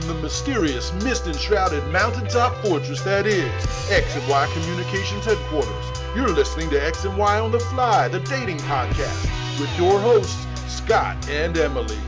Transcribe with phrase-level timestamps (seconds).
[0.00, 3.44] Live from the mysterious, mist enshrouded mountaintop fortress that is
[3.90, 6.02] X and Y Communications headquarters.
[6.16, 9.24] You're listening to X and Y on the Fly, the dating podcast,
[9.60, 11.98] with your hosts, Scott and Emily.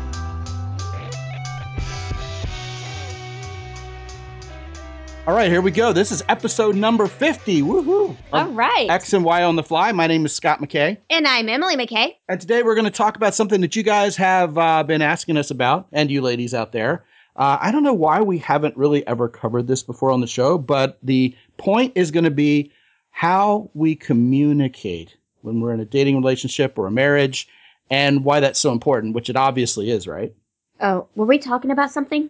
[5.27, 5.93] All right, here we go.
[5.93, 7.63] This is episode number 50.
[7.63, 8.17] Woohoo.
[8.33, 8.89] All right.
[8.89, 9.93] X and Y on the fly.
[9.93, 10.97] My name is Scott McKay.
[11.11, 12.15] And I'm Emily McKay.
[12.29, 15.37] And today we're going to talk about something that you guys have uh, been asking
[15.37, 17.05] us about, and you ladies out there.
[17.37, 20.59] Uh, I don't know why we haven't really ever covered this before on the show,
[20.59, 22.71] but the point is going to be
[23.11, 27.49] how we communicate when we're in a dating relationship or a marriage
[27.91, 30.35] and why that's so important, which it obviously is, right?
[30.81, 32.29] Oh, were we talking about something?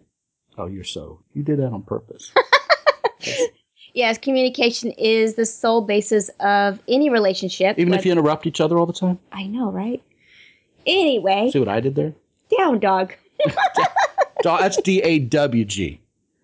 [0.59, 2.33] Oh, you're so, you did that on purpose.
[3.95, 7.79] Yes, communication is the sole basis of any relationship.
[7.79, 9.19] Even if you interrupt each other all the time?
[9.33, 10.03] I know, right?
[10.87, 12.15] Anyway, See what I did there?
[12.57, 13.15] down dog.
[14.61, 16.01] That's D A W G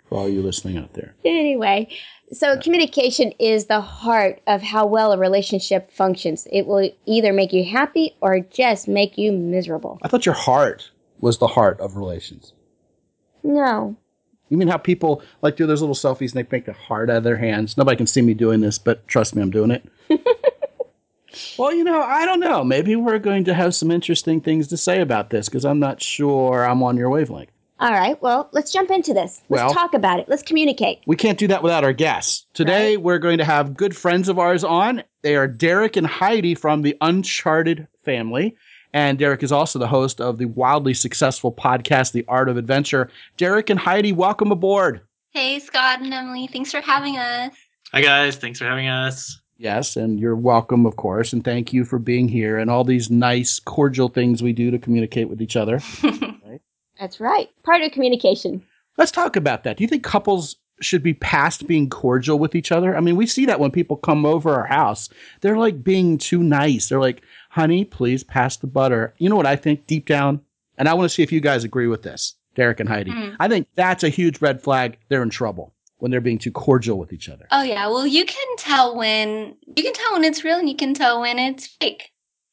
[0.08, 1.14] for all you listening out there.
[1.24, 1.88] Anyway,
[2.32, 6.46] so communication is the heart of how well a relationship functions.
[6.50, 9.98] It will either make you happy or just make you miserable.
[10.02, 12.52] I thought your heart was the heart of relations.
[13.42, 13.96] No.
[14.48, 17.18] You mean how people like do those little selfies and they make a heart out
[17.18, 17.76] of their hands?
[17.76, 19.84] Nobody can see me doing this, but trust me, I'm doing it.
[21.58, 22.64] well, you know, I don't know.
[22.64, 26.02] Maybe we're going to have some interesting things to say about this because I'm not
[26.02, 27.50] sure I'm on your wavelength.
[27.80, 29.40] All right, well, let's jump into this.
[29.48, 30.28] Let's Well- talk about it.
[30.28, 30.98] Let's communicate.
[31.06, 32.46] We can't do that without our guests.
[32.52, 35.04] Today, we're going to have good friends of ours on.
[35.22, 38.56] They are Derek and Heidi from the Uncharted family.
[38.92, 43.10] And Derek is also the host of the wildly successful podcast, The Art of Adventure.
[43.36, 45.02] Derek and Heidi, welcome aboard.
[45.30, 46.48] Hey, Scott and Emily.
[46.48, 47.54] Thanks for having us.
[47.92, 49.40] Hi guys, thanks for having us.
[49.56, 53.10] Yes, and you're welcome, of course, and thank you for being here and all these
[53.10, 55.80] nice, cordial things we do to communicate with each other.
[56.98, 57.48] That's right.
[57.62, 58.62] Part of communication.
[58.96, 59.76] Let's talk about that.
[59.76, 62.96] Do you think couples should be past being cordial with each other?
[62.96, 65.08] I mean, we see that when people come over our house.
[65.40, 66.88] They're like being too nice.
[66.88, 69.14] They're like, honey, please pass the butter.
[69.18, 70.40] You know what I think deep down?
[70.76, 73.10] And I want to see if you guys agree with this, Derek and Heidi.
[73.10, 73.36] Mm.
[73.40, 74.98] I think that's a huge red flag.
[75.08, 77.46] They're in trouble when they're being too cordial with each other.
[77.50, 80.76] oh yeah, well you can tell when you can tell when it's real and you
[80.76, 82.12] can tell when it's fake.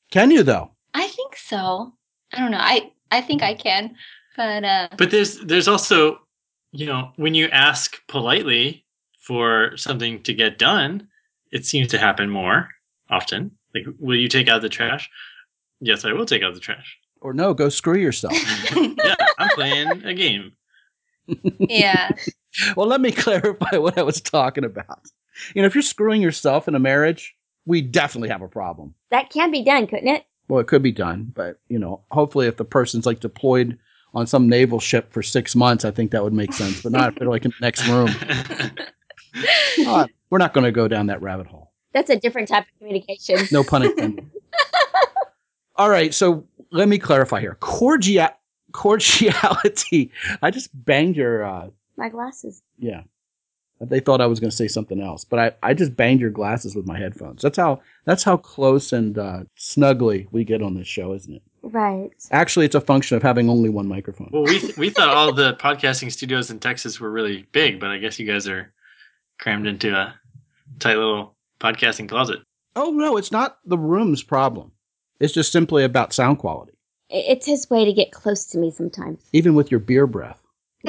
[0.09, 0.71] Can you, though?
[0.95, 1.93] I think so.
[2.33, 2.59] I don't know.
[2.59, 3.95] I I think I can.
[4.37, 6.19] But uh But there's there's also,
[6.71, 8.85] you know, when you ask politely
[9.21, 11.07] for something to get done,
[11.51, 12.69] it seems to happen more
[13.09, 13.51] often.
[13.73, 15.09] Like, will you take out the trash?
[15.81, 16.97] Yes, I will take out the trash.
[17.21, 18.33] Or no, go screw yourself.
[18.75, 20.53] Yeah, I'm playing a game.
[21.59, 22.11] yeah.
[22.75, 25.01] well, let me clarify what I was talking about.
[25.53, 27.35] You know, if you're screwing yourself in a marriage,
[27.65, 28.93] we definitely have a problem.
[29.11, 30.25] That can be done, couldn't it?
[30.47, 33.79] Well, it could be done, but you know, hopefully, if the person's like deployed
[34.15, 36.81] on some naval ship for six months, I think that would make sense.
[36.81, 38.09] But not if they're like in the next room.
[40.29, 41.71] We're not going to go down that rabbit hole.
[41.93, 43.39] That's a different type of communication.
[43.51, 44.29] No pun intended.
[45.77, 47.57] All right, so let me clarify here.
[47.61, 48.33] Cordia-
[48.71, 50.11] cordiality.
[50.41, 51.43] I just banged your.
[51.43, 52.61] Uh, My glasses.
[52.77, 53.01] yeah.
[53.81, 56.29] They thought I was going to say something else, but I, I just banged your
[56.29, 57.41] glasses with my headphones.
[57.41, 61.41] That's how that's how close and uh, snuggly we get on this show, isn't it?
[61.67, 62.11] Right.
[62.31, 64.29] Actually, it's a function of having only one microphone.
[64.31, 67.89] well, we th- we thought all the podcasting studios in Texas were really big, but
[67.89, 68.71] I guess you guys are
[69.39, 70.13] crammed into a
[70.79, 72.39] tight little podcasting closet.
[72.75, 74.71] Oh no, it's not the room's problem.
[75.19, 76.73] It's just simply about sound quality.
[77.09, 79.23] It's his way to get close to me sometimes.
[79.33, 80.41] Even with your beer breath,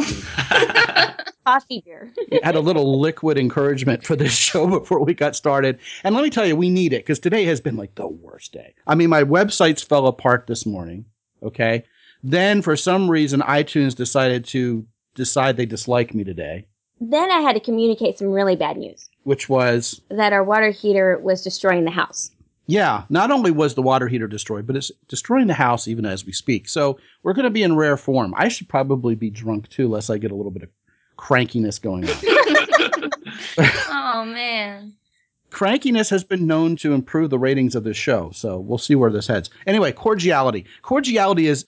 [1.47, 2.13] Coffee beer.
[2.43, 5.79] had a little liquid encouragement for this show before we got started.
[6.05, 8.53] And let me tell you, we need it because today has been like the worst
[8.53, 8.75] day.
[8.87, 11.05] I mean, my websites fell apart this morning.
[11.43, 11.85] Okay.
[12.23, 16.67] Then for some reason, iTunes decided to decide they dislike me today,
[17.01, 21.19] then I had to communicate some really bad news which was that our water heater
[21.19, 22.31] was destroying the house.
[22.69, 26.25] Yeah, not only was the water heater destroyed, but it's destroying the house even as
[26.25, 26.69] we speak.
[26.69, 28.33] So we're going to be in rare form.
[28.37, 30.69] I should probably be drunk too, lest I get a little bit of
[31.17, 32.17] crankiness going on.
[33.89, 34.95] oh man.
[35.51, 39.11] Crankiness has been known to improve the ratings of this show, so we'll see where
[39.11, 39.49] this heads.
[39.67, 40.67] Anyway, cordiality.
[40.83, 41.65] Cordiality is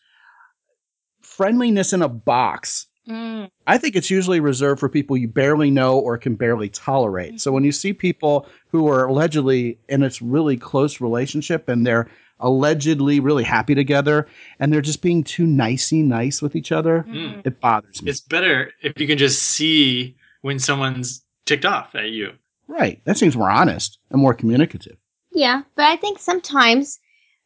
[1.22, 2.86] friendliness in a box.
[3.08, 3.48] Mm.
[3.66, 7.40] I think it's usually reserved for people you barely know or can barely tolerate.
[7.40, 12.10] So when you see people who are allegedly in a really close relationship and they're
[12.40, 14.26] allegedly really happy together
[14.58, 17.46] and they're just being too nicey nice with each other, Mm.
[17.46, 18.10] it bothers me.
[18.10, 22.32] It's better if you can just see when someone's ticked off at you.
[22.68, 23.00] right.
[23.04, 24.96] That seems more honest and more communicative.
[25.32, 26.98] Yeah, but I think sometimes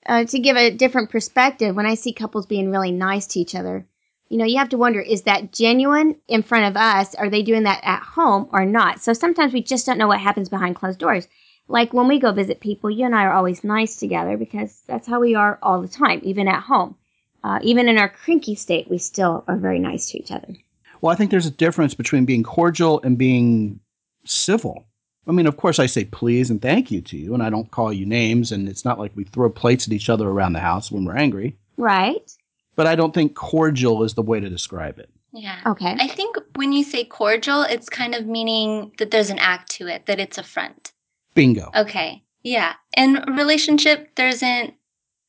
[0.07, 3.55] uh, to give a different perspective, when I see couples being really nice to each
[3.55, 3.87] other,
[4.29, 7.15] you know, you have to wonder is that genuine in front of us?
[7.15, 9.01] Are they doing that at home or not?
[9.01, 11.29] So sometimes we just don't know what happens behind closed doors.
[11.69, 15.07] Like when we go visit people, you and I are always nice together because that's
[15.07, 16.97] how we are all the time, even at home.
[17.45, 20.55] Uh, even in our cranky state, we still are very nice to each other.
[21.01, 23.81] Well, I think there's a difference between being cordial and being
[24.25, 24.87] civil.
[25.27, 27.71] I mean, of course, I say please and thank you to you, and I don't
[27.71, 30.61] call you names, and it's not like we throw plates at each other around the
[30.61, 31.57] house when we're angry.
[31.77, 32.31] Right.
[32.77, 35.11] But I don't think cordial is the way to describe it.
[35.33, 35.61] Yeah.
[35.67, 35.97] Okay.
[35.99, 39.87] I think when you say cordial, it's kind of meaning that there's an act to
[39.87, 40.92] it, that it's a front.
[41.35, 41.71] Bingo.
[41.75, 42.23] Okay.
[42.43, 42.75] Yeah.
[42.97, 44.75] In relationship, there isn't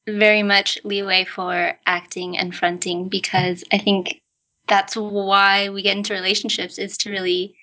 [0.08, 4.22] very much leeway for acting and fronting because I think
[4.68, 7.56] that's why we get into relationships is to really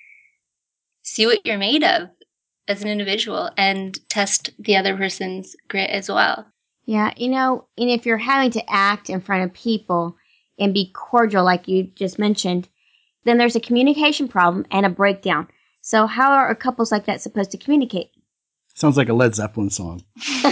[1.02, 2.08] see what you're made of
[2.68, 6.46] as an individual and test the other person's grit as well.
[6.84, 10.16] Yeah, you know, and if you're having to act in front of people
[10.58, 12.68] and be cordial, like you just mentioned,
[13.24, 15.48] then there's a communication problem and a breakdown.
[15.82, 18.10] So, how are couples like that supposed to communicate?
[18.80, 20.02] Sounds like a Led Zeppelin song.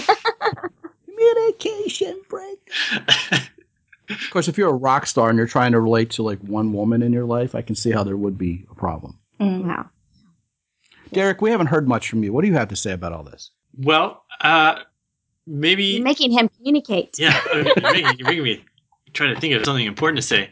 [1.06, 2.58] Communication break.
[4.10, 6.72] Of course, if you're a rock star and you're trying to relate to like one
[6.72, 9.19] woman in your life, I can see how there would be a problem.
[9.38, 9.90] Wow.
[11.12, 12.32] Derek, we haven't heard much from you.
[12.32, 13.50] What do you have to say about all this?
[13.76, 14.76] Well, uh,
[15.46, 17.19] maybe You're making him communicate.
[17.19, 18.64] yeah, you're making, you're making me
[19.12, 20.48] try to think of something important to say.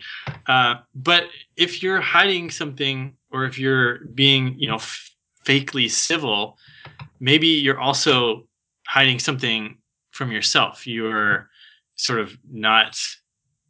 [0.46, 1.24] Uh, but
[1.56, 5.12] if you're hiding something, or if you're being, you know, f-
[5.46, 6.58] fakely civil,
[7.20, 8.46] maybe you're also
[8.86, 9.76] hiding something
[10.10, 10.86] from yourself.
[10.86, 11.48] You're
[11.96, 12.98] sort of not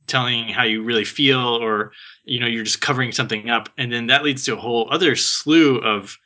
[0.07, 1.93] telling how you really feel, or
[2.25, 5.17] you know, you're just covering something up, and then that leads to a whole other
[5.17, 6.17] slew of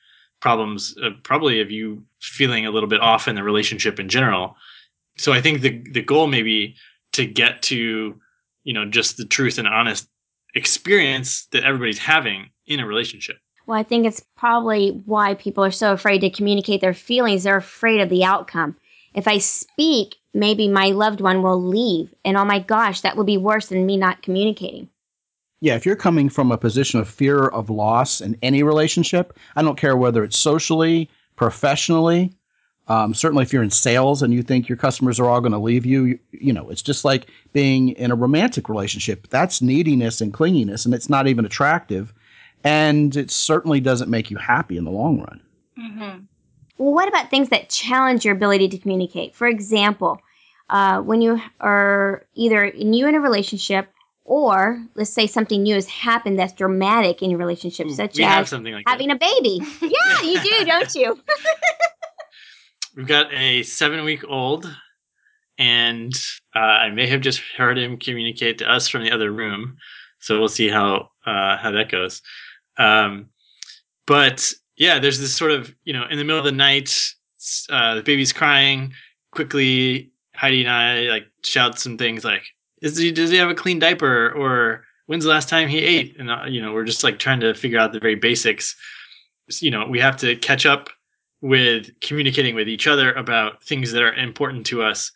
[0.40, 0.94] problems.
[1.02, 4.56] Uh, probably of you feeling a little bit off in the relationship in general.
[5.16, 6.76] So I think the the goal may be
[7.12, 8.20] to get to
[8.64, 10.08] you know just the truth and honest
[10.54, 13.36] experience that everybody's having in a relationship
[13.70, 17.44] Well, I think it's probably why people are so afraid to communicate their feelings.
[17.44, 18.76] They're afraid of the outcome.
[19.14, 22.12] If I speak, maybe my loved one will leave.
[22.24, 24.88] And oh my gosh, that would be worse than me not communicating.
[25.60, 29.62] Yeah, if you're coming from a position of fear of loss in any relationship, I
[29.62, 32.32] don't care whether it's socially, professionally,
[32.88, 35.58] um, certainly if you're in sales and you think your customers are all going to
[35.58, 39.28] leave you, you, you know, it's just like being in a romantic relationship.
[39.28, 42.12] That's neediness and clinginess, and it's not even attractive.
[42.64, 45.40] And it certainly doesn't make you happy in the long run.
[45.78, 46.24] Mm-hmm.
[46.78, 49.34] Well, what about things that challenge your ability to communicate?
[49.34, 50.20] For example,
[50.68, 53.88] uh, when you are either new in a relationship
[54.24, 58.74] or let's say something new has happened that's dramatic in your relationship, such as something
[58.74, 59.60] like having a baby.
[59.82, 61.18] yeah, you do, don't you?
[62.96, 64.66] we've got a seven week old
[65.58, 66.14] and
[66.54, 69.76] uh, i may have just heard him communicate to us from the other room
[70.18, 72.22] so we'll see how uh, how that goes
[72.78, 73.28] um,
[74.06, 77.14] but yeah there's this sort of you know in the middle of the night
[77.70, 78.92] uh, the baby's crying.
[79.32, 82.42] Quickly heidi and i like shout some things like
[82.82, 84.32] is he does he have a clean diaper?
[84.32, 86.16] Or when's the last time he ate?
[86.18, 88.76] And uh, you know we're just like trying to figure out the very basics.
[89.60, 90.90] You know we have to catch up
[91.42, 95.10] with communicating with each other about things that are important to us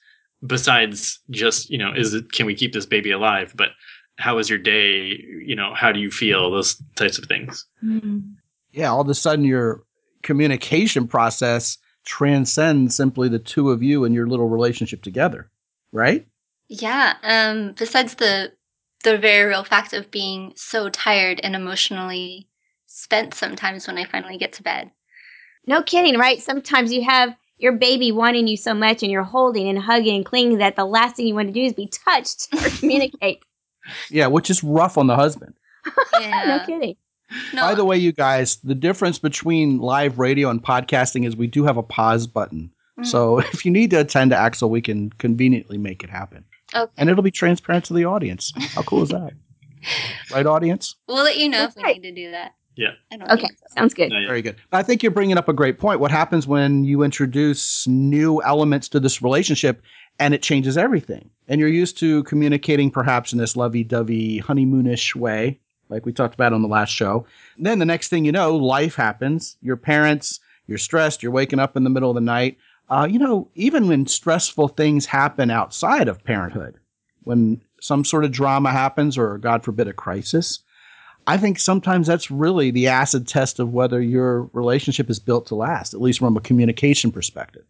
[0.47, 3.55] besides just you know is it can we keep this baby alive?
[3.57, 3.71] But
[4.17, 7.67] how was your day you know how do you feel those types of things
[8.75, 9.85] Yeah, all of a sudden your
[10.25, 15.51] communication process transcends simply the two of you and your little relationship together,
[15.93, 16.27] right?
[16.69, 17.15] Yeah.
[17.23, 18.53] Um, besides the
[19.05, 22.49] the very real fact of being so tired and emotionally
[22.87, 24.91] spent sometimes when I finally get to bed.
[25.67, 26.43] No kidding, right?
[26.43, 30.25] Sometimes you have your baby wanting you so much and you're holding and hugging and
[30.25, 33.43] clinging that the last thing you want to do is be touched or communicate.
[34.11, 35.55] Yeah, which is rough on the husband.
[36.21, 36.45] Yeah.
[36.59, 36.97] no kidding.
[37.53, 41.47] No, By the way, you guys, the difference between live radio and podcasting is we
[41.47, 42.71] do have a pause button.
[43.01, 43.07] Mhm.
[43.07, 46.45] So if you need to attend to Axel, we can conveniently make it happen.
[46.75, 46.91] Okay.
[46.97, 48.53] And it'll be transparent to the audience.
[48.75, 49.33] How cool is that?
[50.33, 50.97] Right, audience?
[51.09, 52.01] we'll let you know That's if we right.
[52.01, 52.55] need to do that.
[52.77, 52.93] Yeah.
[53.13, 53.67] I don't Okay, so.
[53.77, 54.11] sounds good.
[54.27, 54.57] Very good.
[54.73, 56.01] I think you're bringing up a great point.
[56.01, 59.83] What happens when you introduce new elements to this relationship
[60.19, 61.31] and it changes everything?
[61.49, 66.35] And you're used to communicating perhaps in this lovey dovey, honeymoonish way, like we talked
[66.35, 67.27] about on the last show.
[67.59, 69.57] then the next thing you know, life happens.
[69.61, 72.57] Your parents, you're stressed, you're waking up in the middle of the night.
[72.89, 76.79] Uh, you know, even when stressful things happen outside of parenthood,
[77.25, 80.61] when some sort of drama happens or, God forbid, a crisis,
[81.27, 85.55] I think sometimes that's really the acid test of whether your relationship is built to
[85.55, 87.65] last, at least from a communication perspective.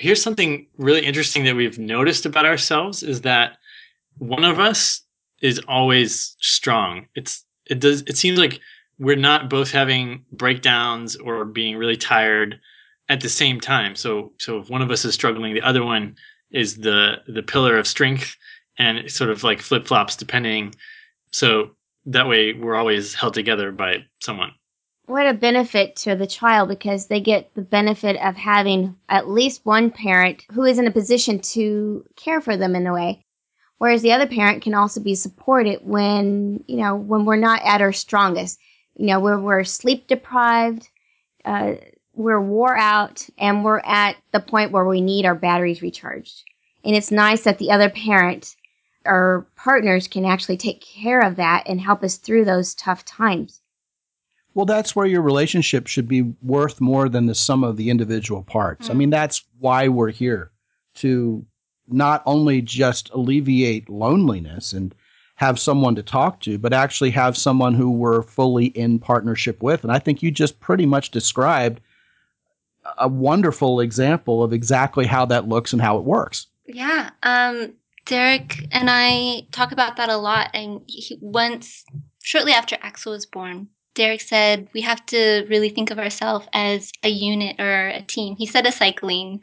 [0.00, 3.58] Here's something really interesting that we've noticed about ourselves is that
[4.18, 5.02] one of us
[5.42, 7.06] is always strong.
[7.14, 8.60] It's it does it seems like
[8.98, 12.58] we're not both having breakdowns or being really tired
[13.08, 13.94] at the same time.
[13.94, 16.16] So so if one of us is struggling, the other one
[16.50, 18.36] is the the pillar of strength
[18.78, 20.74] and it sort of like flip flops depending.
[21.32, 21.70] So
[22.06, 24.52] that way we're always held together by someone.
[25.10, 29.66] What a benefit to the child because they get the benefit of having at least
[29.66, 33.24] one parent who is in a position to care for them in a way.
[33.78, 37.80] Whereas the other parent can also be supported when, you know, when we're not at
[37.80, 38.60] our strongest,
[38.94, 40.88] you know, where we're sleep deprived,
[41.44, 41.72] uh,
[42.14, 46.44] we're wore out, and we're at the point where we need our batteries recharged.
[46.84, 48.54] And it's nice that the other parent
[49.04, 53.60] or partners can actually take care of that and help us through those tough times.
[54.54, 58.42] Well, that's where your relationship should be worth more than the sum of the individual
[58.42, 58.84] parts.
[58.84, 58.92] Mm-hmm.
[58.92, 60.50] I mean, that's why we're here
[60.96, 61.44] to
[61.88, 64.94] not only just alleviate loneliness and
[65.36, 69.82] have someone to talk to, but actually have someone who we're fully in partnership with.
[69.82, 71.80] And I think you just pretty much described
[72.98, 76.46] a wonderful example of exactly how that looks and how it works.
[76.66, 77.10] Yeah.
[77.22, 77.72] Um,
[78.04, 80.50] Derek and I talk about that a lot.
[80.52, 81.84] And he, once,
[82.22, 86.92] shortly after Axel was born, Derek said we have to really think of ourselves as
[87.02, 88.36] a unit or a team.
[88.36, 89.42] He said a cycling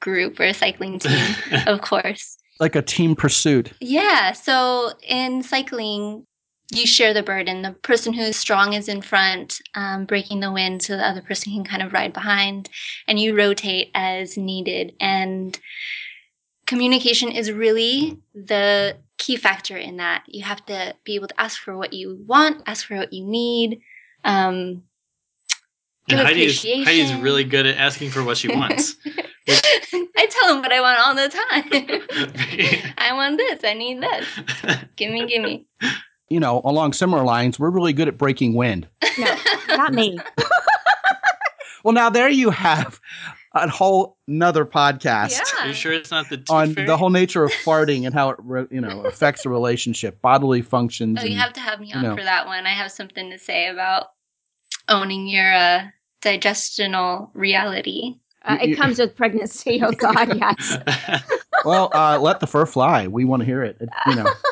[0.00, 1.34] group or a cycling team,
[1.66, 2.36] of course.
[2.60, 3.72] Like a team pursuit.
[3.80, 4.32] Yeah.
[4.32, 6.26] So in cycling,
[6.70, 7.62] you share the burden.
[7.62, 11.52] The person who's strong is in front, um, breaking the wind so the other person
[11.52, 12.68] can kind of ride behind,
[13.06, 14.94] and you rotate as needed.
[15.00, 15.58] And
[16.66, 20.24] communication is really the key factor in that.
[20.26, 23.24] You have to be able to ask for what you want, ask for what you
[23.24, 23.80] need.
[24.24, 24.82] Um,
[26.08, 28.96] and Heidi is, Heidi is really good at asking for what she wants.
[29.48, 32.94] I tell him what I want all the time.
[32.98, 33.60] I want this.
[33.64, 34.26] I need this.
[34.96, 35.66] Gimme, gimme.
[36.28, 38.88] You know, along similar lines, we're really good at breaking wind.
[39.18, 39.36] No,
[39.68, 40.18] not me.
[41.84, 43.00] well, now there you have
[43.54, 45.32] a whole another podcast.
[45.32, 45.64] Yeah.
[45.64, 46.86] Are you sure it's not the on fairy?
[46.86, 50.62] the whole nature of farting and how it re, you know affects a relationship, bodily
[50.62, 51.18] functions.
[51.18, 52.16] Oh, and, you have to have me on you know.
[52.16, 52.66] for that one.
[52.66, 54.06] I have something to say about
[54.88, 55.84] owning your uh,
[56.22, 58.16] digestional reality.
[58.44, 59.80] Uh, it comes with pregnancy.
[59.84, 60.78] Oh God, yes.
[61.64, 63.06] well, uh, let the fur fly.
[63.06, 63.80] We want to hear it.
[64.06, 64.26] You know.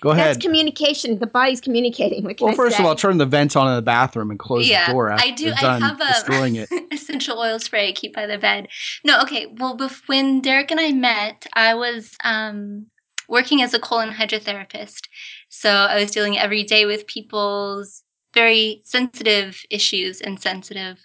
[0.00, 0.26] Go ahead.
[0.26, 1.18] That's communication.
[1.18, 2.24] The body's communicating.
[2.24, 2.44] With the.
[2.44, 4.92] Well, first of all, turn the vents on in the bathroom and close yeah, the
[4.92, 5.10] door.
[5.10, 5.52] I do.
[5.52, 6.68] I have a destroying it.
[6.92, 8.68] essential oil spray I keep by the bed.
[9.04, 9.46] No, okay.
[9.46, 12.86] Well, when Derek and I met, I was um,
[13.28, 15.08] working as a colon hydrotherapist.
[15.48, 18.02] So I was dealing every day with people's
[18.34, 20.98] very sensitive issues and sensitive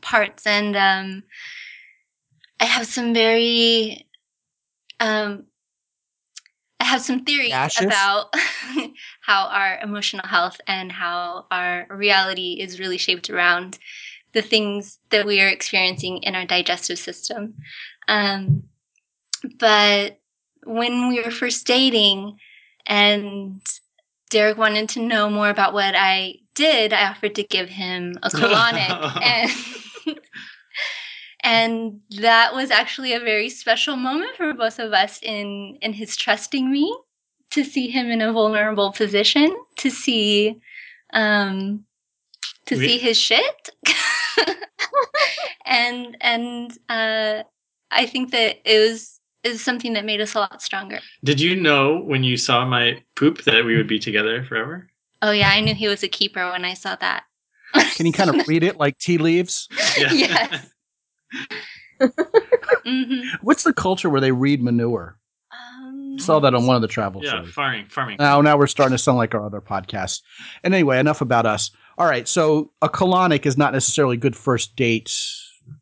[0.00, 1.22] parts, and um,
[2.58, 4.06] I have some very
[4.98, 5.57] um, I
[6.88, 7.86] have some theories Gaseous?
[7.86, 8.34] about
[9.20, 13.78] how our emotional health and how our reality is really shaped around
[14.32, 17.54] the things that we are experiencing in our digestive system.
[18.08, 18.64] Um,
[19.58, 20.18] but
[20.64, 22.38] when we were first dating
[22.86, 23.60] and
[24.30, 28.28] Derek wanted to know more about what I did, I offered to give him a
[28.30, 30.18] colonic and
[31.40, 36.16] and that was actually a very special moment for both of us in in his
[36.16, 36.96] trusting me
[37.50, 40.60] to see him in a vulnerable position to see
[41.12, 41.84] um
[42.66, 43.70] to we- see his shit.
[45.70, 47.42] And and uh
[47.90, 50.98] i think that it was is something that made us a lot stronger.
[51.22, 54.88] Did you know when you saw my poop that we would be together forever?
[55.20, 57.24] Oh yeah i knew he was a keeper when i saw that.
[57.96, 59.68] Can you kind of read it like tea leaves?
[59.98, 60.12] Yeah.
[60.12, 60.70] yes
[62.00, 63.36] mm-hmm.
[63.42, 65.18] What's the culture where they read manure?
[65.52, 67.32] Um, Saw that on one of the travel shows.
[67.32, 67.52] yeah, shows.
[67.52, 68.16] farming, farming.
[68.18, 70.22] Now, now we're starting to sound like our other podcasts.
[70.64, 71.70] And anyway, enough about us.
[71.96, 75.12] All right, so a colonic is not necessarily good first date,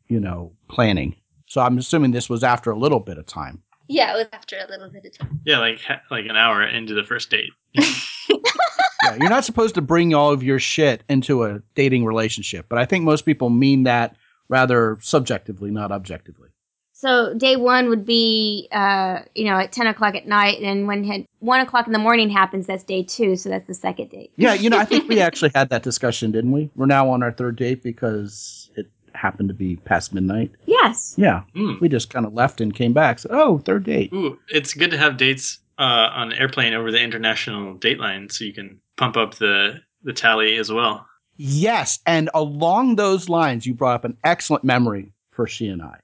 [0.07, 1.15] you know, planning.
[1.47, 3.61] So I'm assuming this was after a little bit of time.
[3.87, 5.39] Yeah, it was after a little bit of time.
[5.45, 5.79] Yeah, like
[6.11, 7.51] like an hour into the first date.
[7.73, 12.79] yeah, you're not supposed to bring all of your shit into a dating relationship, but
[12.79, 14.17] I think most people mean that
[14.49, 16.49] rather subjectively, not objectively.
[16.93, 21.03] So day one would be, uh, you know, at ten o'clock at night, and when
[21.03, 23.35] had, one o'clock in the morning happens, that's day two.
[23.35, 24.31] So that's the second date.
[24.35, 26.71] Yeah, you know, I think we actually had that discussion, didn't we?
[26.75, 30.51] We're now on our third date because it happened to be past midnight.
[30.65, 31.13] Yes.
[31.17, 31.79] Yeah, mm.
[31.79, 33.19] we just kind of left and came back.
[33.19, 34.11] So, oh, third date.
[34.11, 38.43] Ooh, it's good to have dates uh, on the airplane over the international dateline, so
[38.43, 41.05] you can pump up the the tally as well.
[41.37, 41.99] Yes.
[42.05, 45.99] And along those lines, you brought up an excellent memory for she and I.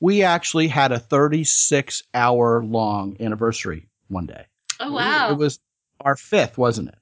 [0.00, 4.44] We actually had a 36 hour long anniversary one day.
[4.80, 5.30] Oh, wow.
[5.30, 5.58] It was
[6.00, 6.96] our fifth, wasn't it?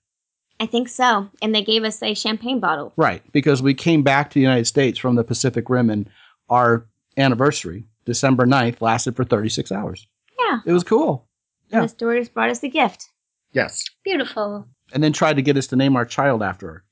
[0.61, 1.29] I think so.
[1.43, 2.93] And they gave us a champagne bottle.
[2.97, 6.09] Right, because we came back to the United States from the Pacific Rim and
[6.49, 6.87] our
[7.17, 10.07] anniversary, December 9th, lasted for 36 hours.
[10.39, 10.61] Yeah.
[10.65, 11.27] It was cool.
[11.69, 11.79] Yeah.
[11.79, 13.09] And the stewardess brought us a gift.
[13.53, 13.83] Yes.
[14.05, 14.69] Beautiful.
[14.93, 16.85] And then tried to get us to name our child after her.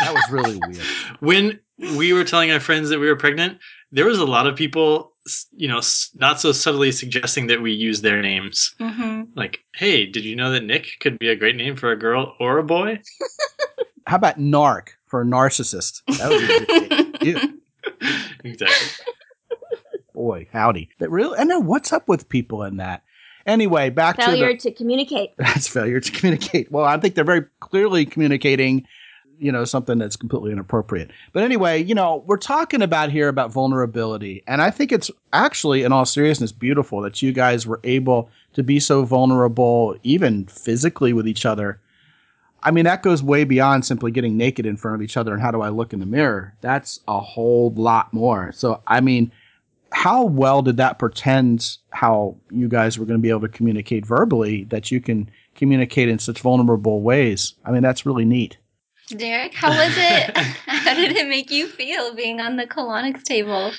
[0.00, 0.84] That was really weird.
[1.20, 1.60] When
[1.96, 3.58] we were telling our friends that we were pregnant,
[3.92, 5.12] there was a lot of people,
[5.52, 5.80] you know,
[6.14, 8.74] not so subtly suggesting that we use their names.
[8.80, 9.22] Mm-hmm.
[9.34, 12.34] Like, hey, did you know that Nick could be a great name for a girl
[12.40, 13.00] or a boy?
[14.06, 16.02] How about narc for a narcissist?
[16.18, 17.60] That would be a good name.
[18.44, 19.06] Exactly.
[20.14, 20.90] Boy, howdy.
[21.00, 23.02] That really, I know what's up with people in that.
[23.46, 25.30] Anyway, back Failure to failure to communicate.
[25.38, 26.70] that's failure to communicate.
[26.70, 28.86] Well, I think they're very clearly communicating,
[29.38, 31.10] you know, something that's completely inappropriate.
[31.32, 35.82] But anyway, you know, we're talking about here about vulnerability, and I think it's actually,
[35.82, 41.12] in all seriousness, beautiful that you guys were able to be so vulnerable, even physically
[41.12, 41.80] with each other.
[42.62, 45.42] I mean, that goes way beyond simply getting naked in front of each other and
[45.42, 46.54] how do I look in the mirror.
[46.62, 48.52] That's a whole lot more.
[48.52, 49.30] So, I mean,
[49.92, 54.06] how well did that pretend how you guys were going to be able to communicate
[54.06, 57.54] verbally that you can communicate in such vulnerable ways?
[57.64, 58.56] I mean, that's really neat.
[59.08, 60.36] Derek, how was it?
[60.66, 63.72] how did it make you feel being on the colonics table?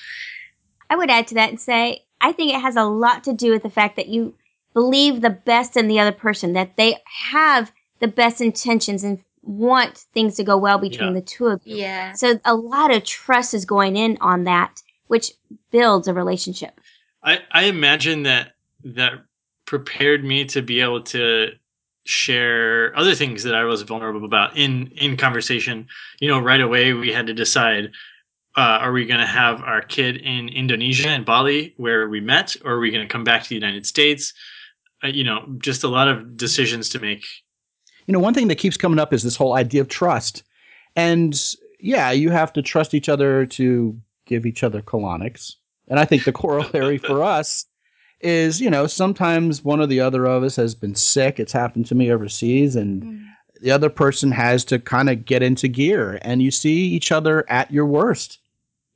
[0.89, 3.51] I would add to that and say, I think it has a lot to do
[3.51, 4.35] with the fact that you
[4.73, 6.97] believe the best in the other person, that they
[7.29, 11.19] have the best intentions and want things to go well between Yeah.
[11.19, 11.77] the two of you.
[11.77, 12.13] Yeah.
[12.13, 15.31] So a lot of trust is going in on that, which
[15.71, 16.79] builds a relationship.
[17.23, 18.53] I, I imagine that
[18.83, 19.13] that
[19.65, 21.49] prepared me to be able to
[22.05, 25.87] share other things that I was vulnerable about in in conversation.
[26.19, 27.91] You know, right away we had to decide:
[28.55, 32.55] uh, are we going to have our kid in Indonesia and Bali, where we met,
[32.63, 34.33] or are we going to come back to the United States?
[35.03, 37.25] Uh, you know, just a lot of decisions to make.
[38.05, 40.43] You know, one thing that keeps coming up is this whole idea of trust.
[40.95, 41.37] And
[41.79, 45.55] yeah, you have to trust each other to give each other colonics.
[45.87, 47.65] And I think the corollary for us
[48.21, 51.39] is, you know, sometimes one or the other of us has been sick.
[51.39, 53.21] It's happened to me overseas, and
[53.61, 56.19] the other person has to kind of get into gear.
[56.21, 58.39] And you see each other at your worst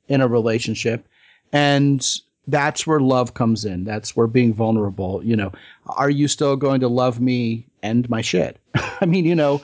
[0.08, 1.06] in a relationship.
[1.52, 2.06] And
[2.46, 3.84] that's where love comes in.
[3.84, 5.52] That's where being vulnerable, you know,
[5.88, 8.58] are you still going to love me and my shit?
[9.00, 9.62] I mean, you know,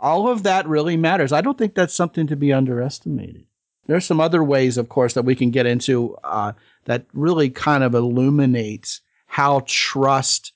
[0.00, 1.32] all of that really matters.
[1.32, 3.44] I don't think that's something to be underestimated.
[3.86, 6.52] There's some other ways, of course, that we can get into uh,
[6.88, 10.52] that really kind of illuminates how trust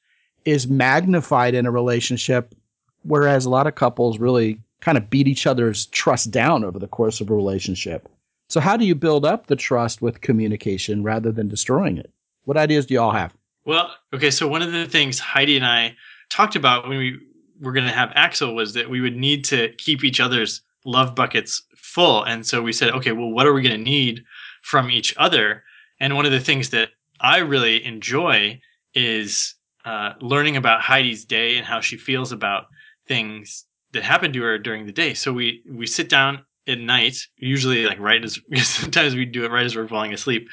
[0.47, 2.55] is magnified in a relationship,
[3.03, 6.89] whereas a lot of couples really kind of beat each other's trust down over the
[6.89, 8.09] course of a relationship.
[8.49, 12.11] So, how do you build up the trust with communication rather than destroying it?
[12.45, 13.35] What ideas do you all have?
[13.67, 15.95] Well, okay, so one of the things Heidi and I
[16.31, 17.21] talked about when we
[17.61, 21.15] were going to have Axel was that we would need to keep each other's love
[21.15, 22.25] buckets full.
[22.25, 24.25] And so we said, okay, well, what are we going to need
[24.63, 25.63] from each other?
[26.03, 28.61] And one of the things that I really enjoy
[28.93, 32.65] is uh, learning about Heidi's day and how she feels about
[33.07, 35.15] things that happen to her during the day.
[35.15, 39.53] So we we sit down at night, usually like right as sometimes we do it
[39.53, 40.49] right as we're falling asleep,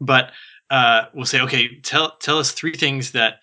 [0.00, 0.32] but
[0.70, 3.40] uh, we'll say, okay, tell tell us three things that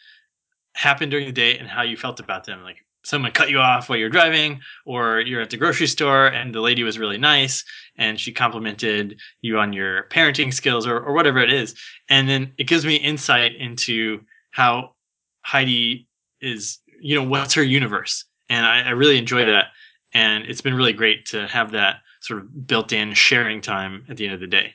[0.74, 2.64] happened during the day and how you felt about them.
[2.64, 6.54] Like someone cut you off while you're driving, or you're at the grocery store and
[6.54, 7.64] the lady was really nice
[7.98, 11.76] and she complimented you on your parenting skills or, or whatever it is.
[12.10, 14.96] And then it gives me insight into how
[15.42, 16.08] Heidi
[16.42, 18.26] is, you know, what's her universe.
[18.50, 19.68] And I, I really enjoy that.
[20.14, 24.18] And it's been really great to have that sort of built in sharing time at
[24.18, 24.74] the end of the day.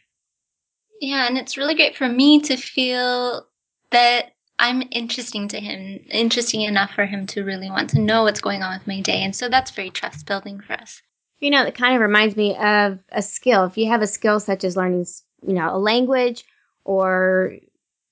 [1.00, 3.46] Yeah, and it's really great for me to feel
[3.90, 8.42] that I'm interesting to him, interesting enough for him to really want to know what's
[8.42, 9.22] going on with my day.
[9.22, 11.00] And so that's very trust building for us.
[11.38, 13.64] You know, it kind of reminds me of a skill.
[13.64, 15.06] If you have a skill such as learning,
[15.46, 16.44] you know, a language
[16.84, 17.54] or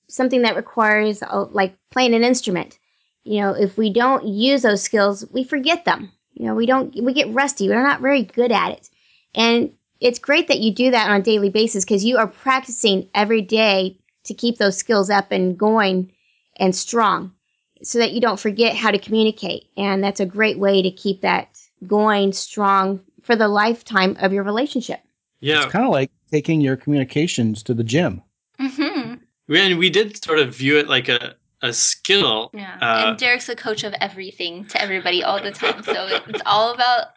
[0.07, 2.79] something that requires uh, like playing an instrument,
[3.23, 6.11] you know, if we don't use those skills, we forget them.
[6.33, 7.69] You know, we don't, we get rusty.
[7.69, 8.89] We're not very good at it.
[9.35, 13.07] And it's great that you do that on a daily basis because you are practicing
[13.13, 16.11] every day to keep those skills up and going
[16.59, 17.33] and strong
[17.81, 19.69] so that you don't forget how to communicate.
[19.77, 24.43] And that's a great way to keep that going strong for the lifetime of your
[24.43, 24.99] relationship.
[25.39, 25.63] Yeah.
[25.63, 28.21] It's kind of like taking your communications to the gym.
[28.59, 29.15] Mm-hmm.
[29.53, 32.51] And we did sort of view it like a, a skill.
[32.53, 32.77] Yeah.
[32.81, 35.81] Uh, and Derek's a coach of everything to everybody all the time.
[35.83, 37.07] So it's all about,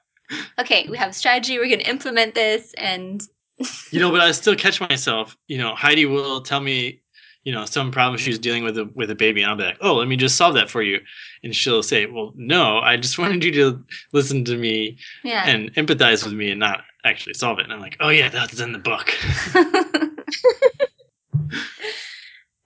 [0.61, 2.73] okay, we have a strategy, we're going to implement this.
[2.79, 3.23] And
[3.91, 5.37] you know, but I still catch myself.
[5.47, 7.02] You know, Heidi will tell me,
[7.45, 9.79] you know some problem she's dealing with a, with a baby, and I'll be like,
[9.81, 11.01] "Oh, let me just solve that for you,"
[11.43, 15.47] and she'll say, "Well, no, I just wanted you to listen to me Yeah.
[15.49, 18.61] and empathize with me and not actually solve it." And I'm like, "Oh yeah, that's
[18.61, 19.13] in the book."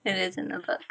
[0.05, 0.81] it is in the book.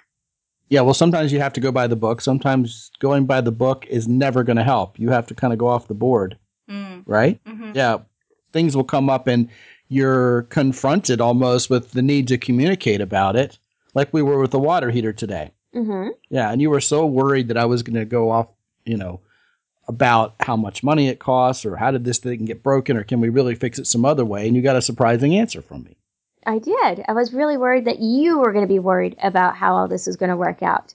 [0.68, 2.20] Yeah, well, sometimes you have to go by the book.
[2.20, 4.98] Sometimes going by the book is never going to help.
[4.98, 6.36] You have to kind of go off the board,
[6.68, 7.04] Mm.
[7.06, 7.40] right?
[7.46, 7.98] hmm Yeah,
[8.52, 9.48] things will come up and
[9.88, 13.60] you're confronted almost with the need to communicate about it,
[13.96, 15.52] like we were with the water heater today.
[15.74, 16.10] Mm-hmm.
[16.28, 18.48] Yeah, and you were so worried that I was going to go off,
[18.84, 19.20] you know,
[19.88, 23.20] about how much money it costs or how did this thing get broken or can
[23.20, 24.46] we really fix it some other way?
[24.46, 25.96] And you got a surprising answer from me.
[26.44, 27.04] I did.
[27.08, 30.06] I was really worried that you were going to be worried about how all this
[30.06, 30.92] was going to work out.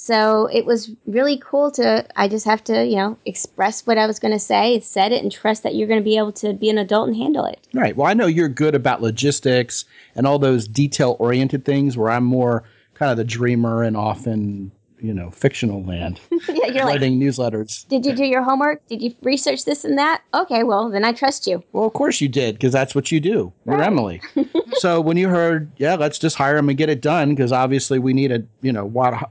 [0.00, 4.06] So it was really cool to, I just have to, you know, express what I
[4.06, 6.52] was going to say, said it, and trust that you're going to be able to
[6.52, 7.66] be an adult and handle it.
[7.74, 7.96] Right.
[7.96, 9.84] Well, I know you're good about logistics
[10.14, 12.62] and all those detail oriented things where I'm more
[12.94, 17.86] kind of the dreamer and often, you know, fictional land, yeah, you're like, writing newsletters.
[17.88, 18.86] did you do your homework?
[18.86, 20.22] Did you research this and that?
[20.32, 21.64] Okay, well, then I trust you.
[21.72, 23.52] Well, of course you did, because that's what you do.
[23.66, 23.86] You're Right.
[23.88, 24.22] Emily.
[24.74, 27.98] so when you heard, yeah, let's just hire him and get it done, because obviously
[27.98, 29.28] we need a, you know, what,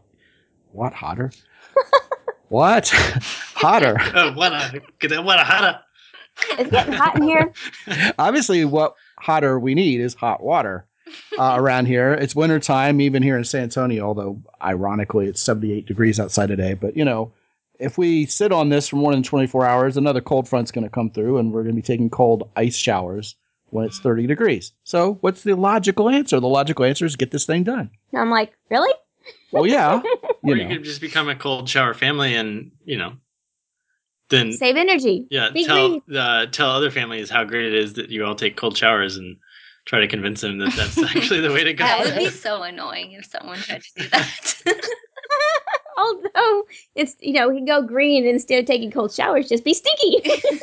[0.77, 1.31] what hotter?
[2.49, 2.87] what
[3.55, 3.97] hotter?
[4.15, 4.81] oh, what a
[5.21, 5.81] what a hotta!
[6.51, 7.51] It's getting hot in here.
[8.19, 10.85] obviously, what hotter we need is hot water
[11.39, 12.13] uh, around here.
[12.13, 16.75] It's wintertime, even here in San Antonio, although ironically it's 78 degrees outside today.
[16.75, 17.33] But, you know,
[17.79, 20.91] if we sit on this for more than 24 hours, another cold front's going to
[20.91, 23.35] come through and we're going to be taking cold ice showers
[23.71, 24.73] when it's 30 degrees.
[24.83, 26.39] So, what's the logical answer?
[26.39, 27.89] The logical answer is get this thing done.
[28.11, 28.93] And I'm like, really?
[29.51, 30.01] Well, yeah,
[30.43, 33.13] you or you could just become a cold shower family, and you know,
[34.29, 35.25] then Save energy.
[35.29, 38.57] yeah, Be tell uh, tell other families how great it is that you all take
[38.57, 39.37] cold showers, and
[39.85, 41.85] try to convince them that that's actually the way to go.
[41.85, 44.53] That would be so annoying if someone tried to do that.
[45.97, 46.63] Although
[46.93, 50.21] it's, you know, we can go green instead of taking cold showers, just be stinky.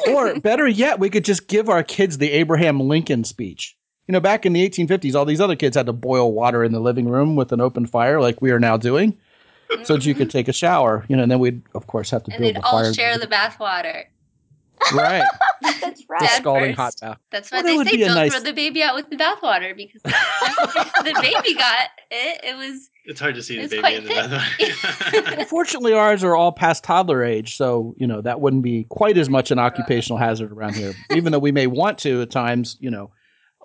[0.09, 3.77] or better yet, we could just give our kids the Abraham Lincoln speech.
[4.07, 6.73] You know, back in the 1850s, all these other kids had to boil water in
[6.73, 9.17] the living room with an open fire, like we are now doing,
[9.85, 11.07] so that you could take a shower.
[11.09, 12.93] You know, and then we'd, of course, have to and build they'd the all fire.
[12.93, 14.05] share the bath water.
[14.93, 15.25] right,
[15.63, 16.21] That's the right.
[16.21, 17.19] Dad scalding hot bath.
[17.31, 19.09] That's Well, why that would they say be don't nice- throw the baby out with
[19.09, 22.41] the bathwater because the baby got it.
[22.45, 25.47] It was It's hard to see the baby quite in the bathroom.
[25.49, 29.31] Fortunately, ours are all past toddler age, so you know that wouldn't be quite as
[29.31, 30.93] much an occupational hazard around here.
[31.13, 33.11] Even though we may want to at times, you know.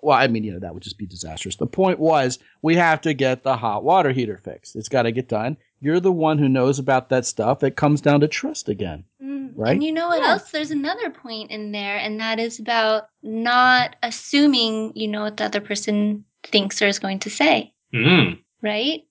[0.02, 1.56] Well, I mean, you know, that would just be disastrous.
[1.56, 4.76] The point was, we have to get the hot water heater fixed.
[4.76, 5.56] It's got to get done.
[5.80, 7.62] You're the one who knows about that stuff.
[7.62, 9.04] It comes down to trust again.
[9.22, 9.72] Mm, Right?
[9.72, 10.32] And you know what Yeah.
[10.32, 10.50] else?
[10.50, 15.44] There's another point in there, and that is about not assuming you know what the
[15.44, 18.38] other person thinks or is going to say, Mm.
[18.62, 19.02] right?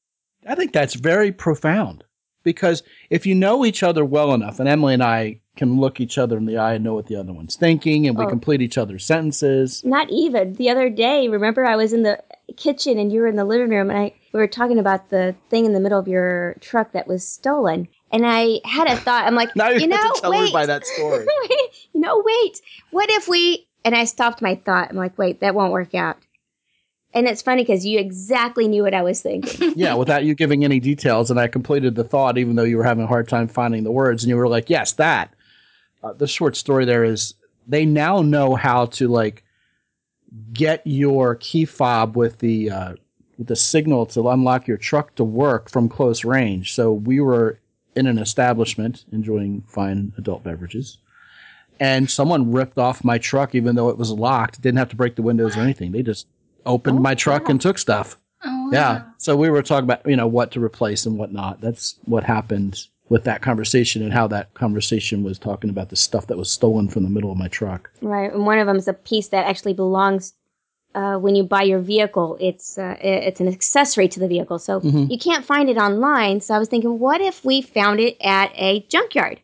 [0.48, 2.04] I think that's very profound
[2.44, 6.18] because if you know each other well enough, and Emily and I can look each
[6.18, 8.30] other in the eye and know what the other one's thinking, and we Oh.
[8.30, 9.84] complete each other's sentences.
[9.84, 10.54] Not even.
[10.54, 12.22] The other day, remember I was in the
[12.58, 15.36] kitchen and you were in the living room and I we were talking about the
[15.50, 17.88] thing in the middle of your truck that was stolen.
[18.12, 19.26] And I had a thought.
[19.26, 20.38] I'm like, Now you, you know, to tell wait.
[20.40, 21.26] everybody that story.
[21.94, 22.62] you know, wait.
[22.92, 23.68] What if we?
[23.86, 24.90] And I stopped my thought.
[24.90, 26.18] I'm like, wait, that won't work out.
[27.14, 29.74] And it's funny because you exactly knew what I was thinking.
[29.76, 32.84] yeah, without you giving any details, and I completed the thought, even though you were
[32.84, 35.34] having a hard time finding the words, and you were like, "Yes, that."
[36.04, 37.34] Uh, the short story there is
[37.68, 39.44] they now know how to like
[40.54, 42.96] get your key fob with the uh,
[43.38, 46.74] with the signal to unlock your truck to work from close range.
[46.76, 47.60] So we were
[47.96, 50.98] in an establishment enjoying fine adult beverages.
[51.80, 54.62] And someone ripped off my truck, even though it was locked.
[54.62, 55.94] Didn't have to break the windows or anything.
[55.94, 56.28] They just
[56.70, 57.52] opened Oh, my truck wow.
[57.52, 58.18] and took stuff.
[58.46, 59.00] Oh, Yeah.
[59.00, 59.06] wow.
[59.18, 61.60] So we were talking about, you know, what to replace and what not.
[61.62, 62.80] That's what happened
[63.10, 66.88] with that conversation and how that conversation was talking about the stuff that was stolen
[66.88, 67.90] from the middle of my truck.
[68.02, 68.32] right.
[68.32, 70.34] And one of them is a piece that actually belongs
[70.96, 72.36] uh, when you buy your vehicle.
[72.40, 75.10] It's uh, it's an accessory to the vehicle, so Mhm.
[75.12, 76.42] you can't find it online.
[76.42, 79.40] So I was thinking, what if we found it at a junkyard?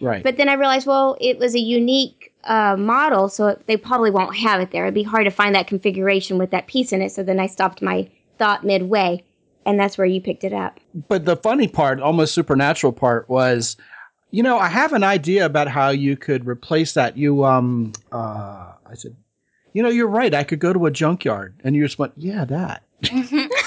[0.00, 0.22] Right.
[0.24, 4.36] But then I realized, well, it was a unique uh, model, so they probably won't
[4.36, 4.84] have it there.
[4.84, 7.12] It'd be hard to find that configuration with that piece in it.
[7.12, 9.24] So then I stopped my thought midway,
[9.66, 10.80] and that's where you picked it up.
[11.08, 13.76] but the funny part, almost supernatural part was,
[14.30, 17.16] you know, I have an idea about how you could replace that.
[17.16, 19.16] You, um, uh, I said,
[19.72, 20.34] you know, you're right.
[20.34, 21.54] I could go to a junkyard.
[21.64, 22.82] And you just went, yeah, that.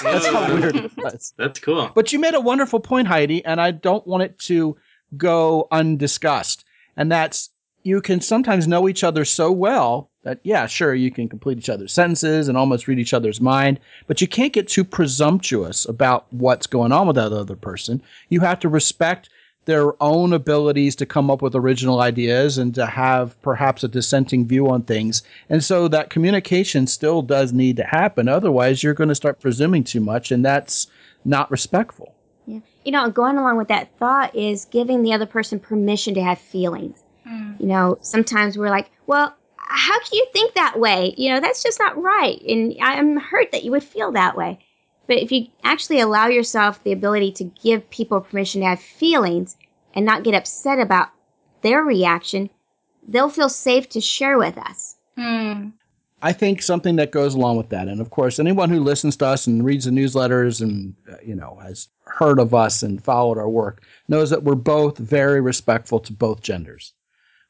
[0.02, 1.32] That's how weird it was.
[1.36, 1.90] That's cool.
[1.94, 4.76] But you made a wonderful point, Heidi, and I don't want it to
[5.16, 6.64] go undiscussed.
[6.96, 7.48] And that's
[7.82, 11.68] you can sometimes know each other so well that, yeah, sure, you can complete each
[11.68, 16.26] other's sentences and almost read each other's mind, but you can't get too presumptuous about
[16.32, 18.00] what's going on with that other person.
[18.28, 19.28] You have to respect
[19.64, 24.46] their own abilities to come up with original ideas and to have perhaps a dissenting
[24.46, 25.22] view on things.
[25.48, 28.28] And so that communication still does need to happen.
[28.28, 30.88] Otherwise, you're going to start presuming too much, and that's
[31.24, 32.14] not respectful.
[32.46, 32.58] Yeah.
[32.84, 36.38] You know, going along with that thought is giving the other person permission to have
[36.38, 37.02] feelings.
[37.26, 37.60] Mm.
[37.60, 41.14] You know, sometimes we're like, well, how can you think that way?
[41.16, 42.40] You know, that's just not right.
[42.42, 44.58] And I'm hurt that you would feel that way.
[45.06, 49.56] But if you actually allow yourself the ability to give people permission to have feelings
[49.94, 51.08] and not get upset about
[51.62, 52.50] their reaction,
[53.06, 54.96] they'll feel safe to share with us.
[55.18, 55.72] Mm.
[56.22, 59.26] I think something that goes along with that, and of course, anyone who listens to
[59.26, 63.38] us and reads the newsletters and uh, you know has heard of us and followed
[63.38, 66.92] our work knows that we're both very respectful to both genders.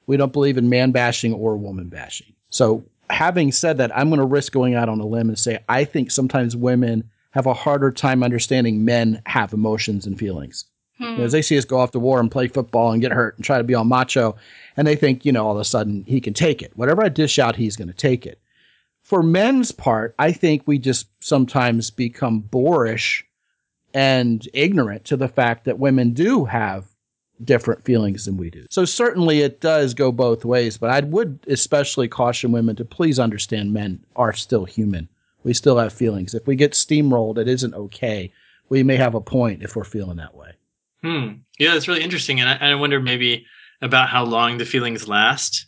[0.06, 2.32] We don't believe in man bashing or woman bashing.
[2.50, 5.58] So, having said that, I'm going to risk going out on a limb and say
[5.68, 10.66] I think sometimes women have a harder time understanding men have emotions and feelings.
[10.98, 11.04] Hmm.
[11.04, 13.12] You know, as they see us go off to war and play football and get
[13.12, 14.36] hurt and try to be all macho,
[14.76, 16.76] and they think, you know, all of a sudden he can take it.
[16.76, 18.38] Whatever I dish out, he's going to take it.
[19.02, 23.26] For men's part, I think we just sometimes become boorish
[23.94, 26.86] and ignorant to the fact that women do have
[27.44, 28.66] different feelings than we do.
[28.70, 33.18] So certainly it does go both ways, but I would especially caution women to please
[33.18, 35.08] understand men are still human.
[35.44, 36.34] We still have feelings.
[36.34, 38.32] If we get steamrolled, it isn't okay.
[38.68, 40.52] We may have a point if we're feeling that way.
[41.02, 41.32] Hmm.
[41.58, 42.40] Yeah, that's really interesting.
[42.40, 43.44] And I, I wonder maybe
[43.80, 45.66] about how long the feelings last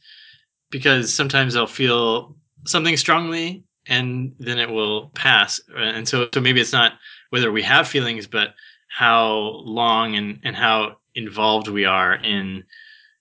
[0.70, 5.60] because sometimes I'll feel something strongly and then it will pass.
[5.76, 6.92] And so, so maybe it's not
[7.30, 8.54] whether we have feelings, but
[8.94, 12.62] how long and, and how involved we are in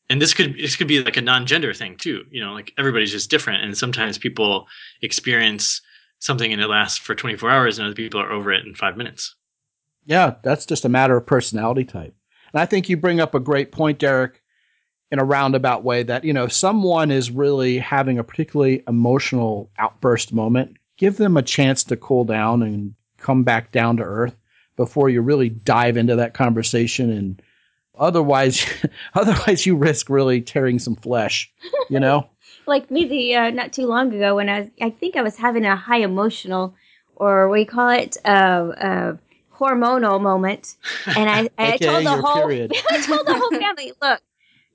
[0.07, 3.11] and this could this could be like a non-gender thing too you know like everybody's
[3.11, 3.63] just different.
[3.63, 4.67] And sometimes people
[5.01, 5.81] experience
[6.19, 8.97] something and it lasts for 24 hours and other people are over it in five
[8.97, 9.35] minutes.
[10.05, 12.13] Yeah that's just a matter of personality type.
[12.53, 14.43] And i think you bring up a great point derek
[15.09, 20.33] in a roundabout way that you know someone is really having a particularly emotional outburst
[20.33, 20.77] moment.
[20.97, 24.35] Give them a chance to cool down and come back down to earth
[24.75, 27.41] before you really dive into that conversation and
[27.97, 28.65] Otherwise,
[29.13, 31.51] otherwise you risk really tearing some flesh,
[31.89, 32.27] you know?
[32.65, 35.37] like me, the uh, not too long ago when I was, I think I was
[35.37, 36.75] having a high emotional,
[37.15, 39.17] or we call it, uh, uh,
[39.55, 40.75] hormonal moment,
[41.15, 44.19] and I, I told the whole, I told the whole family, look,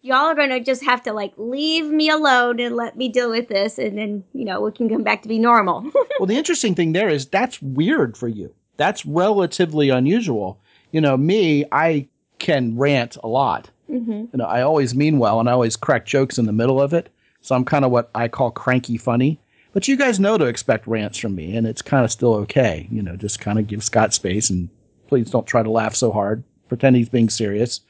[0.02, 3.30] y'all are going to just have to like leave me alone and let me deal
[3.30, 5.90] with this, and then you know we can come back to be normal.
[6.20, 8.54] well, the interesting thing there is that's weird for you.
[8.78, 10.58] That's relatively unusual.
[10.90, 13.70] You know, me, I can rant a lot.
[13.90, 14.10] Mm-hmm.
[14.10, 16.94] You know, I always mean well, and I always crack jokes in the middle of
[16.94, 17.10] it.
[17.42, 19.38] So I'm kind of what I call cranky funny.
[19.72, 22.88] But you guys know to expect rants from me, and it's kind of still okay.
[22.90, 24.68] You know, just kind of give Scott space, and
[25.06, 26.42] please don't try to laugh so hard.
[26.68, 27.80] Pretend he's being serious,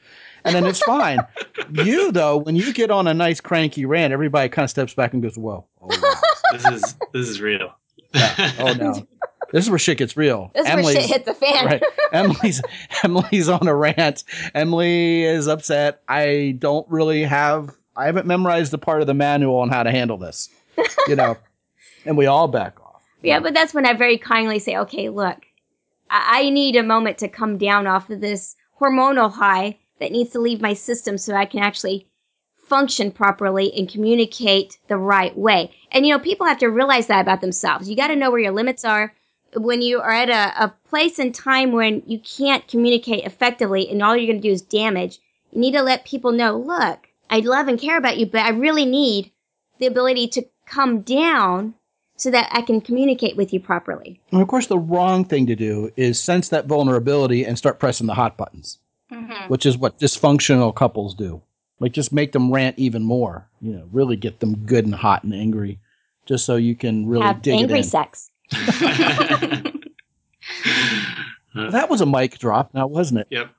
[0.45, 1.19] and then it's fine.
[1.71, 5.13] you though, when you get on a nice cranky rant, everybody kind of steps back
[5.13, 6.13] and goes, "Whoa, oh, wow.
[6.51, 7.73] this is this is real."
[8.13, 8.51] Yeah.
[8.59, 9.07] Oh no.
[9.51, 10.51] This is where shit gets real.
[10.53, 11.65] This is Emily's, where shit hits the fan.
[11.65, 11.83] right.
[12.13, 12.61] Emily's
[13.03, 14.23] Emily's on a rant.
[14.53, 16.01] Emily is upset.
[16.07, 17.75] I don't really have.
[17.95, 20.49] I haven't memorized the part of the manual on how to handle this.
[21.07, 21.35] You know,
[22.05, 23.01] and we all back off.
[23.21, 25.37] Yeah, but that's when I very kindly say, "Okay, look,
[26.09, 30.29] I, I need a moment to come down off of this hormonal high that needs
[30.31, 32.08] to leave my system so I can actually."
[32.69, 35.71] Function properly and communicate the right way.
[35.91, 37.89] And you know, people have to realize that about themselves.
[37.89, 39.13] You got to know where your limits are
[39.55, 44.01] when you are at a, a place and time when you can't communicate effectively and
[44.01, 45.19] all you're going to do is damage,
[45.51, 48.49] you need to let people know, look, I love and care about you, but I
[48.49, 49.31] really need
[49.79, 51.75] the ability to come down
[52.15, 54.19] so that I can communicate with you properly.
[54.31, 58.07] And of course, the wrong thing to do is sense that vulnerability and start pressing
[58.07, 58.79] the hot buttons,
[59.11, 59.47] mm-hmm.
[59.47, 61.41] which is what dysfunctional couples do.
[61.79, 65.23] Like, just make them rant even more, you know, really get them good and hot
[65.23, 65.79] and angry,
[66.25, 67.89] just so you can really Have dig angry it in.
[67.89, 68.31] sex.
[71.55, 73.27] that was a mic drop now, wasn't it?
[73.29, 73.49] Yep.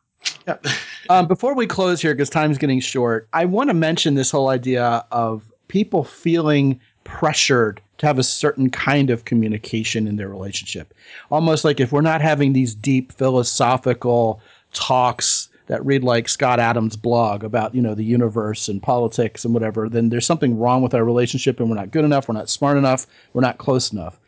[0.47, 0.67] Yep.
[1.09, 4.49] Um, before we close here, because time's getting short, I want to mention this whole
[4.49, 10.95] idea of people feeling pressured to have a certain kind of communication in their relationship.
[11.31, 14.41] Almost like if we're not having these deep philosophical
[14.73, 19.55] talks that read like Scott Adams' blog about, you know, the universe and politics and
[19.55, 22.51] whatever, then there's something wrong with our relationship and we're not good enough, we're not
[22.51, 24.19] smart enough, we're not close enough.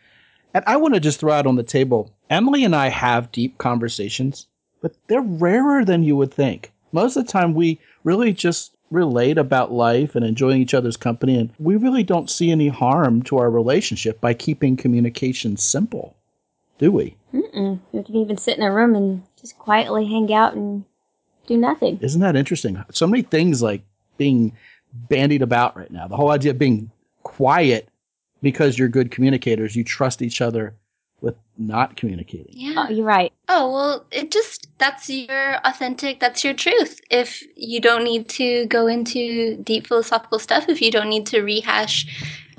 [0.55, 3.59] And I want to just throw out on the table Emily and I have deep
[3.59, 4.47] conversations,
[4.83, 6.71] but they're rarer than you would think.
[6.93, 11.37] Most of the time, we really just relate about life and enjoying each other's company.
[11.37, 16.15] And we really don't see any harm to our relationship by keeping communication simple,
[16.79, 17.17] do we?
[17.35, 17.81] Mm-mm.
[17.93, 20.85] You can even sit in a room and just quietly hang out and
[21.47, 21.99] do nothing.
[22.01, 22.83] Isn't that interesting?
[22.93, 23.83] So many things like
[24.17, 24.57] being
[24.93, 26.07] bandied about right now.
[26.09, 26.91] The whole idea of being
[27.23, 27.89] quiet
[28.43, 30.75] because you're good communicators, you trust each other
[31.21, 32.51] with not communicating.
[32.51, 32.87] Yeah.
[32.89, 33.33] Oh, you're right.
[33.49, 37.01] Oh, well, it just, that's your authentic, that's your truth.
[37.11, 41.43] If you don't need to go into deep philosophical stuff, if you don't need to
[41.43, 42.07] rehash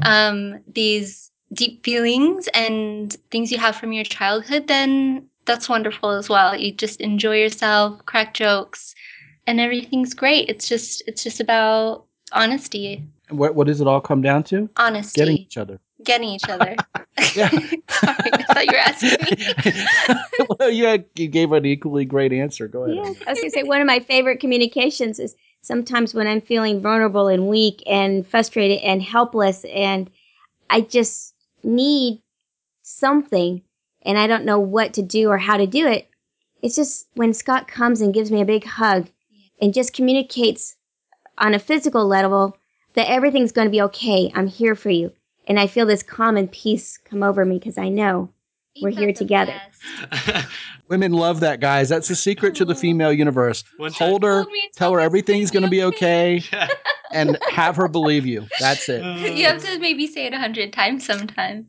[0.03, 6.29] um, these deep feelings and things you have from your childhood, then that's wonderful as
[6.29, 6.55] well.
[6.55, 8.95] You just enjoy yourself, crack jokes,
[9.47, 10.49] and everything's great.
[10.49, 13.03] It's just, it's just about honesty.
[13.29, 14.69] What, what does it all come down to?
[14.77, 15.19] Honesty.
[15.19, 15.79] Getting each other.
[16.03, 16.75] Getting each other.
[17.35, 17.49] Yeah.
[17.89, 20.45] Sorry, I thought you were asking me.
[20.59, 22.67] well, you, had, you gave an equally great answer.
[22.67, 22.97] Go ahead.
[22.97, 26.41] Yes, I was going to say one of my favorite communications is sometimes when I'm
[26.41, 30.09] feeling vulnerable and weak and frustrated and helpless, and
[30.69, 32.21] I just need
[32.81, 33.61] something
[34.05, 36.09] and I don't know what to do or how to do it.
[36.61, 39.09] It's just when Scott comes and gives me a big hug
[39.61, 40.75] and just communicates
[41.37, 42.57] on a physical level
[42.93, 44.31] that everything's going to be okay.
[44.35, 45.11] I'm here for you.
[45.47, 48.29] And I feel this calm and peace come over me because I know
[48.81, 49.53] We're here together.
[50.89, 51.89] Women love that, guys.
[51.89, 53.63] That's the secret to the female universe.
[53.77, 56.43] One Hold her, Hold me and tell her everything's going to be okay,
[57.11, 58.47] and have her believe you.
[58.59, 59.03] That's it.
[59.37, 61.65] you have to maybe say it a hundred times sometimes.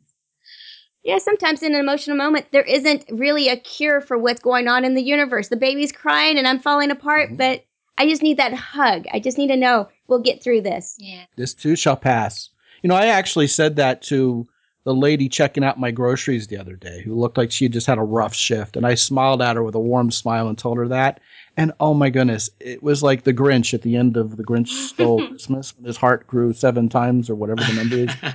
[1.05, 4.83] Yeah, sometimes in an emotional moment, there isn't really a cure for what's going on
[4.83, 5.47] in the universe.
[5.49, 7.37] The baby's crying and I'm falling apart, Mm-hmm.
[7.37, 7.63] but
[7.97, 9.05] I just need that hug.
[9.13, 10.95] I just need to know we'll get through this.
[10.99, 11.23] Yeah.
[11.37, 12.49] This too shall pass.
[12.81, 14.45] You know, I actually said that to
[14.83, 17.87] the lady checking out my groceries the other day who looked like she had just
[17.87, 18.75] had a rough shift.
[18.75, 21.19] And I smiled at her with a warm smile and told her that.
[21.55, 24.67] And oh my goodness, it was like the Grinch at the end of The Grinch
[24.67, 28.11] Stole Christmas when his heart grew seven times or whatever the number is.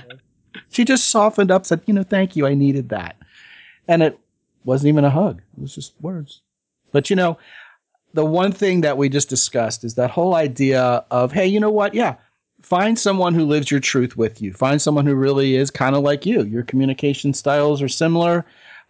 [0.71, 2.47] she just softened up, said, You know, thank you.
[2.47, 3.15] I needed that.
[3.87, 4.19] And it
[4.63, 6.41] wasn't even a hug, it was just words.
[6.91, 7.37] But you know,
[8.13, 11.71] the one thing that we just discussed is that whole idea of, hey, you know
[11.71, 11.93] what?
[11.93, 12.15] Yeah,
[12.61, 14.53] find someone who lives your truth with you.
[14.53, 16.43] Find someone who really is kind of like you.
[16.43, 18.45] Your communication styles are similar.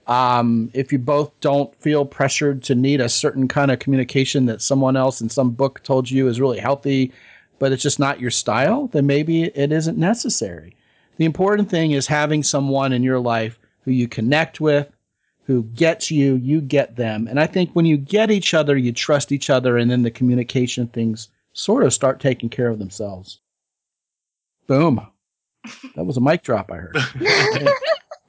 [0.08, 4.62] Um, if you both don't feel pressured to need a certain kind of communication that
[4.62, 7.13] someone else in some book told you is really healthy,
[7.60, 10.76] but it's just not your style, then maybe it isn't necessary.
[11.17, 14.91] The important thing is having someone in your life who you connect with,
[15.43, 17.28] who gets you, you get them.
[17.28, 20.12] And I think when you get each other, you trust each other, and then the
[20.12, 23.39] communication things sort of start taking care of themselves.
[24.67, 25.06] Boom.
[25.95, 26.97] That was a mic drop I heard.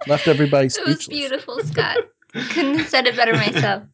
[0.07, 0.89] Left everybody speechless.
[0.89, 1.99] It was beautiful, Scott.
[2.33, 3.85] Couldn't have said it better myself.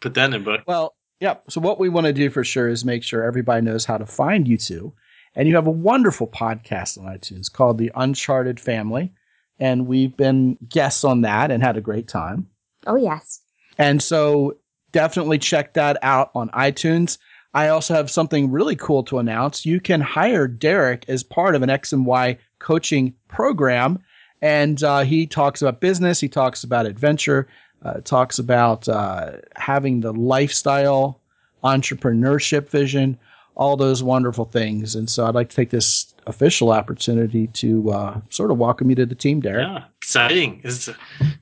[0.00, 0.62] Put that in a book.
[0.66, 1.36] Well, yeah.
[1.48, 4.06] So what we want to do for sure is make sure everybody knows how to
[4.06, 4.94] find you two.
[5.36, 9.12] And you have a wonderful podcast on iTunes called The Uncharted Family.
[9.58, 12.48] And we've been guests on that and had a great time.
[12.86, 13.40] Oh, yes.
[13.78, 14.56] And so
[14.92, 17.18] definitely check that out on iTunes.
[17.52, 19.66] I also have something really cool to announce.
[19.66, 23.98] You can hire Derek as part of an X and Y coaching program.
[24.40, 27.48] And uh, he talks about business, he talks about adventure,
[27.84, 31.20] uh, talks about uh, having the lifestyle,
[31.62, 33.18] entrepreneurship vision,
[33.56, 34.94] all those wonderful things.
[34.94, 38.96] And so I'd like to take this official opportunity to uh, sort of welcome you
[38.96, 40.60] to the team, Derek Yeah, exciting.
[40.64, 40.88] It's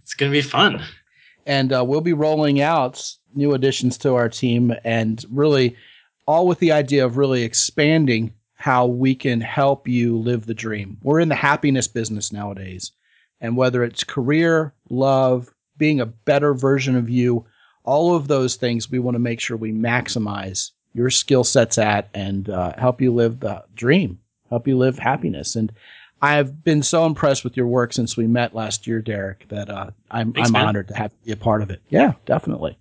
[0.03, 0.83] it's gonna be fun.
[1.47, 5.77] and uh, we'll be rolling out new additions to our team and really
[6.27, 10.99] all with the idea of really expanding how we can help you live the dream.
[11.03, 12.91] We're in the happiness business nowadays.
[13.41, 17.47] And whether it's career, love, being a better version of you,
[17.85, 22.11] all of those things we want to make sure we maximize your skill sets at
[22.13, 24.19] and uh, help you live the dream,
[24.51, 25.55] help you live happiness.
[25.55, 25.73] And
[26.21, 29.91] I've been so impressed with your work since we met last year, Derek, that uh,
[30.11, 31.81] I'm, Thanks, I'm honored to have be a part of it.
[31.89, 32.77] Yeah, definitely.